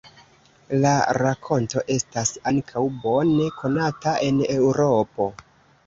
[0.85, 5.35] La rakonto estas ankaŭ bone konata en Eŭropo.